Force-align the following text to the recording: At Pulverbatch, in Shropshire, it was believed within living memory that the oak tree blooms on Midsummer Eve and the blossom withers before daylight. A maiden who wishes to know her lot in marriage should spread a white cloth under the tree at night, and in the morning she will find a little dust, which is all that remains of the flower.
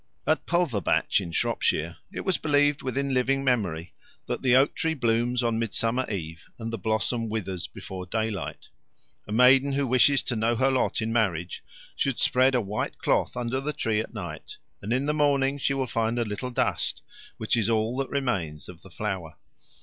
At 0.25 0.47
Pulverbatch, 0.47 1.21
in 1.21 1.31
Shropshire, 1.31 1.97
it 2.11 2.21
was 2.25 2.39
believed 2.39 2.81
within 2.81 3.13
living 3.13 3.43
memory 3.43 3.93
that 4.25 4.41
the 4.41 4.55
oak 4.55 4.73
tree 4.73 4.95
blooms 4.95 5.43
on 5.43 5.59
Midsummer 5.59 6.09
Eve 6.09 6.45
and 6.57 6.73
the 6.73 6.79
blossom 6.79 7.29
withers 7.29 7.67
before 7.67 8.07
daylight. 8.07 8.69
A 9.27 9.31
maiden 9.31 9.73
who 9.73 9.85
wishes 9.85 10.23
to 10.23 10.35
know 10.35 10.55
her 10.55 10.71
lot 10.71 11.03
in 11.03 11.13
marriage 11.13 11.63
should 11.95 12.17
spread 12.17 12.55
a 12.55 12.61
white 12.61 12.97
cloth 12.97 13.37
under 13.37 13.61
the 13.61 13.73
tree 13.73 13.99
at 13.99 14.11
night, 14.11 14.57
and 14.81 14.91
in 14.91 15.05
the 15.05 15.13
morning 15.13 15.59
she 15.59 15.75
will 15.75 15.85
find 15.85 16.17
a 16.17 16.25
little 16.25 16.49
dust, 16.49 17.03
which 17.37 17.55
is 17.55 17.69
all 17.69 17.95
that 17.97 18.09
remains 18.09 18.67
of 18.67 18.81
the 18.81 18.89
flower. 18.89 19.35